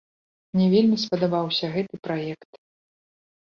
Мне 0.57 0.67
вельмі 0.75 0.97
спадабаўся 1.03 1.65
гэты 1.77 2.03
праект. 2.09 2.51